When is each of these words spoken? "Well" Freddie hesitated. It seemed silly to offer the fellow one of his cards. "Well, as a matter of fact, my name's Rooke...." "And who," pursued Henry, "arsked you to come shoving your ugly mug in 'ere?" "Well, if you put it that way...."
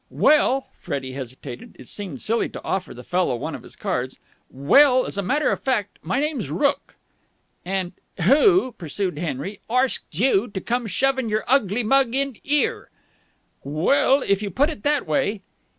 "Well" 0.09 0.69
Freddie 0.81 1.11
hesitated. 1.13 1.75
It 1.77 1.87
seemed 1.87 2.23
silly 2.23 2.49
to 2.49 2.63
offer 2.63 2.91
the 2.91 3.03
fellow 3.03 3.35
one 3.35 3.53
of 3.53 3.61
his 3.61 3.75
cards. 3.75 4.17
"Well, 4.49 5.05
as 5.05 5.15
a 5.15 5.21
matter 5.21 5.51
of 5.51 5.61
fact, 5.61 5.99
my 6.01 6.19
name's 6.19 6.49
Rooke...." 6.49 6.95
"And 7.63 7.91
who," 8.23 8.71
pursued 8.71 9.19
Henry, 9.19 9.59
"arsked 9.69 10.17
you 10.19 10.47
to 10.47 10.59
come 10.59 10.87
shoving 10.87 11.29
your 11.29 11.43
ugly 11.47 11.83
mug 11.83 12.15
in 12.15 12.37
'ere?" 12.43 12.89
"Well, 13.63 14.23
if 14.23 14.41
you 14.41 14.49
put 14.49 14.71
it 14.71 14.81
that 14.81 15.05
way...." 15.05 15.43